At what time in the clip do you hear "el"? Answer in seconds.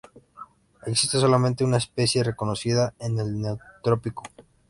3.19-3.39